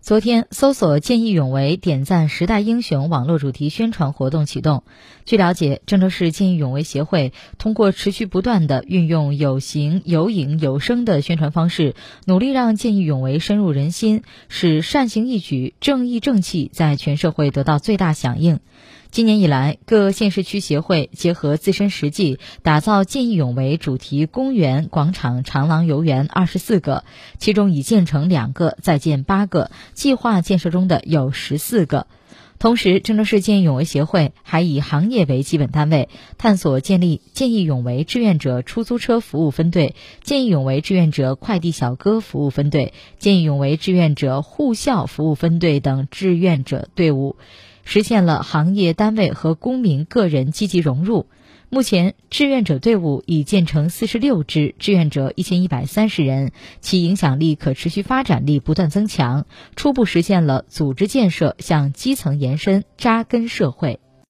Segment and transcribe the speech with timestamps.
[0.00, 4.84] 昨天，搜索见义勇为、点赞时代英雄网络主题宣传活动启动。
[5.26, 18.60] 据了解，郑州市见义勇为协会通过持续不断的运用有形、有影、有声的宣传方式，努力让见义勇为深入人心，使善行义举、正义正气在全社会得到最大响应。
[19.10, 27.04] 今年以来，各县市区协会结合自身实际，打造见义勇为主题公园、广场、长廊、游园二十四个，
[27.38, 32.06] 其中已建成两个，在建八个，计划建设中的有十四个。
[32.58, 47.36] 同时，郑州市见义勇为协会还以行业为基本单位，探索建立见义勇为志愿者出租车服务分队、见义勇为志愿者快递小哥服务分队、见义勇为志愿者护校服务分队等志愿者队伍。
[47.84, 51.26] 实现了行业单位和公民个人积极融入。
[51.70, 59.44] 目前，志愿者队伍已建成四十六支，志愿者一千一百三十人，其影响力、可持续发展力不断增强，
[59.76, 64.00] 初步实现了组织建设向基层延伸、扎根社会。